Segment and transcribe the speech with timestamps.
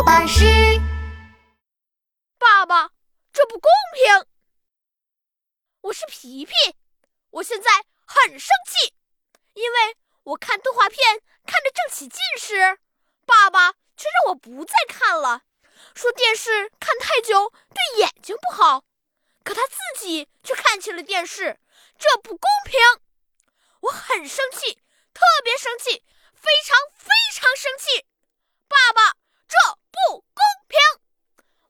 [0.00, 0.46] 宝巴士。
[2.38, 2.90] 爸爸，
[3.34, 4.26] 这不公平！
[5.82, 6.54] 我是皮皮，
[7.28, 7.70] 我现在
[8.06, 8.94] 很生气，
[9.52, 12.78] 因为我看动画片看得正起劲时，
[13.26, 15.42] 爸爸却让我不再看了，
[15.94, 18.82] 说电视看太久对眼睛不好。
[19.44, 21.60] 可他自己却看起了电视，
[21.98, 22.80] 这不公平！
[23.80, 24.76] 我很生气，
[25.12, 28.06] 特别生气，非常非常生气！
[28.66, 29.19] 爸爸，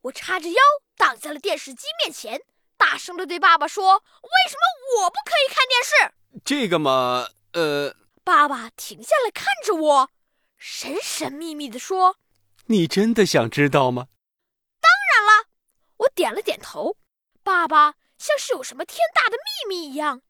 [0.03, 0.57] 我叉着腰
[0.97, 2.41] 挡在了电视机面前，
[2.77, 6.15] 大声地对爸爸说：“为什么我不可以看电视？”
[6.45, 7.95] 这个嘛，呃……
[8.25, 10.11] 爸爸停下来看着我，
[10.57, 12.17] 神神秘秘地说
[12.67, 14.09] ：“你真的想知道吗？”
[14.81, 15.49] 当然了，
[15.99, 16.97] 我点了点头。
[17.43, 20.23] 爸爸像是有什么天大的秘密一样，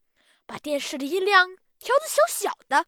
[0.47, 2.87] 把电视的音量调得小小的，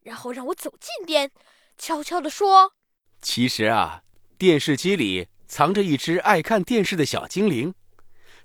[0.00, 1.32] 然后让我走近点，
[1.76, 2.74] 悄悄地说
[3.20, 4.02] ：“其实啊，
[4.38, 7.74] 电视机里藏着一只爱看电视的小精灵，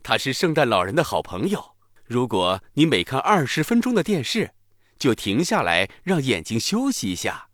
[0.04, 1.76] 它是圣诞老人的好朋友。
[2.06, 4.52] 如果你每看二十分钟的电视，
[4.98, 7.50] 就停下来让眼睛休息一下，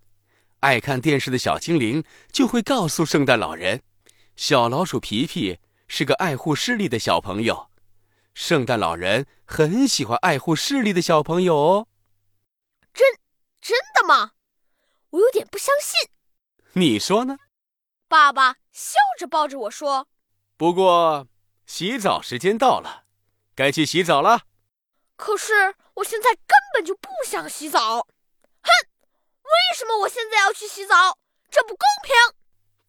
[0.61, 3.81] 爱看电视的小精灵就会告诉圣诞老人，
[4.35, 7.69] 小老鼠皮皮。”是个爱护视力的小朋友，
[8.33, 11.87] 圣诞老人很喜欢爱护视力的小朋友哦。
[12.91, 13.05] 真
[13.61, 14.31] 真的吗？
[15.11, 16.09] 我有点不相信。
[16.73, 17.37] 你说呢？
[18.07, 20.09] 爸爸笑着抱着我说
[20.57, 21.29] ：“不过
[21.65, 23.05] 洗澡时间到了，
[23.55, 24.41] 该去洗澡了。”
[25.15, 27.99] 可是我现在根本就不想洗澡。
[28.61, 28.69] 哼！
[29.43, 31.17] 为什么我现在要去洗澡？
[31.49, 32.13] 这不公平。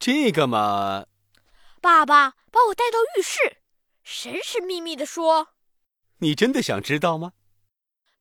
[0.00, 1.06] 这个嘛。
[1.80, 3.58] 爸爸把我带到浴室，
[4.02, 5.50] 神神秘秘地说
[6.18, 7.34] ：“你真的想知道吗？”“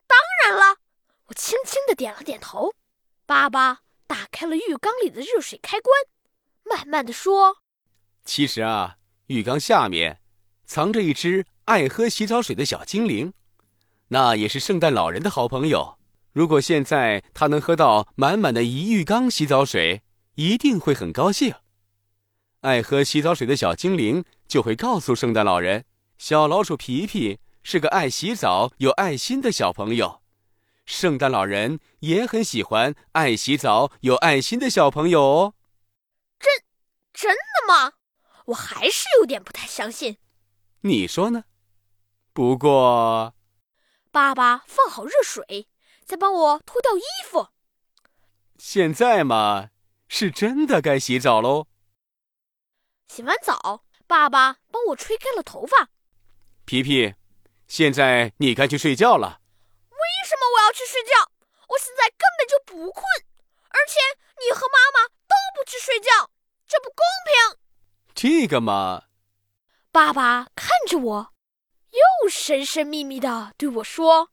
[0.06, 0.76] 当然了。”
[1.26, 2.72] 我轻轻的点了点头。
[3.26, 5.92] 爸爸打开了浴缸里的热水开关，
[6.68, 7.58] 慢慢的说
[8.24, 10.20] ：“其实啊，浴缸下面
[10.66, 13.32] 藏着一只爱喝洗澡水的小精灵，
[14.08, 15.98] 那也是圣诞老人的好朋友。
[16.32, 20.02] 如果现在他能喝到满满的一浴缸洗澡水，
[20.34, 21.54] 一定会很高兴。”
[22.62, 25.84] 爱喝洗澡水的小精灵就会告诉圣诞老人
[26.18, 30.22] ：“小老鼠皮皮是个爱洗澡、有爱心的小朋友。”
[30.84, 35.54] 圣诞老人也很喜欢爱洗澡、有爱心的小朋友哦。
[37.16, 37.94] 真真的吗？
[38.46, 40.18] 我还是有点不太相信。
[40.82, 41.44] 你说呢？
[42.34, 43.34] 不过，
[44.10, 45.66] 爸爸放好热水，
[46.04, 47.48] 再帮我脱掉衣服。
[48.58, 49.70] 现在嘛，
[50.08, 51.66] 是真的该洗澡喽。
[53.08, 55.88] 洗完澡，爸爸帮我吹干了头发。
[56.66, 57.14] 皮皮，
[57.66, 59.40] 现在你该去睡觉了。
[59.88, 59.98] 为
[60.28, 61.32] 什么我要去睡觉？
[61.68, 63.04] 我现在根本就不困，
[63.70, 63.98] 而且
[64.44, 66.30] 你和妈妈都不去睡觉，
[66.66, 67.58] 这不公平。
[68.14, 69.04] 这个嘛，
[69.92, 71.34] 爸爸看着我，
[71.92, 74.30] 又神神秘秘的对我说：“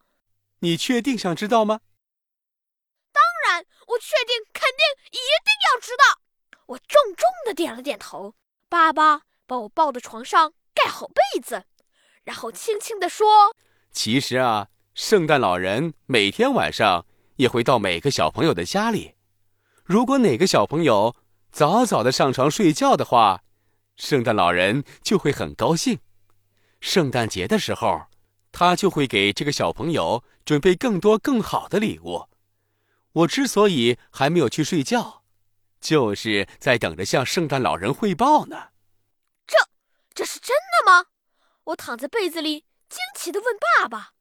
[0.59, 1.81] 你确定想知道吗？”
[3.11, 6.21] 当然，我确定，肯定，一定要知道。
[6.67, 8.35] 我重重的点了点头。
[8.69, 11.65] 爸爸把我抱到床上，盖好被子，
[12.23, 13.55] 然后轻轻的说
[13.91, 17.05] ：“其实啊，圣诞老人每天晚上
[17.35, 19.13] 也会到每个小朋友的家里。
[19.83, 21.15] 如果哪个小朋友
[21.53, 23.43] 早早的上床睡觉的话，
[23.95, 25.99] 圣诞老人就会很高兴。
[26.81, 28.07] 圣诞节的时候，
[28.51, 32.27] 他就会给这个小朋友准备更多更好的礼物。
[33.11, 35.21] 我之所以还没有去睡觉。”
[35.79, 38.69] 就是在等着向圣诞老人汇报呢。
[39.45, 39.57] 这
[40.15, 41.07] 这是真的吗？
[41.65, 44.13] 我躺在被子里，惊奇的问爸爸。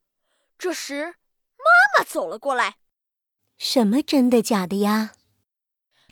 [0.59, 1.15] 这时，
[1.57, 2.77] 妈妈走了过来。
[3.57, 5.13] 什么真的假的呀？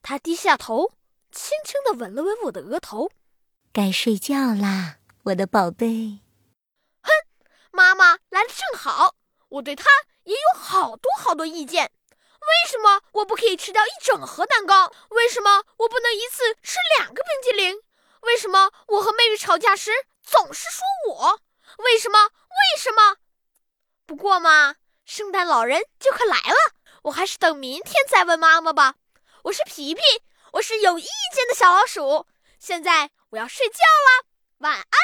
[0.02, 0.92] 他低下头，
[1.32, 3.10] 轻轻的吻了吻我的额头。
[3.72, 6.20] 该睡觉啦，我的宝贝。
[7.02, 7.10] 哼，
[7.70, 9.14] 妈妈来的正好，
[9.48, 9.88] 我对她
[10.24, 11.90] 也有好多好多意见。
[12.40, 14.90] 为什么我不可以吃掉一整盒蛋糕？
[15.10, 17.80] 为什么我不能一次吃两个冰激凌？
[18.22, 19.90] 为什么我和妹妹吵架时
[20.22, 21.40] 总是说我？
[21.78, 22.18] 为什么？
[22.24, 23.16] 为什么？
[24.06, 28.96] 不过嘛，圣诞老人就快来了，我还是等明天再问妈妈吧。
[29.44, 30.02] 我是皮皮，
[30.52, 32.26] 我是有意见的小老鼠。
[32.58, 34.26] 现在我要睡觉了，
[34.58, 35.00] 晚安。